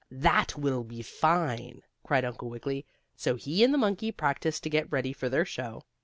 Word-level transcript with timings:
"That 0.09 0.57
will 0.57 0.83
be 0.83 1.03
fine!" 1.03 1.83
cried 2.03 2.25
Uncle 2.25 2.49
Wiggily. 2.49 2.87
So 3.15 3.35
he 3.35 3.63
and 3.63 3.71
the 3.71 3.77
monkey 3.77 4.11
practiced 4.11 4.63
to 4.63 4.69
get 4.71 4.91
ready 4.91 5.13
for 5.13 5.29
their 5.29 5.45
show. 5.45 5.83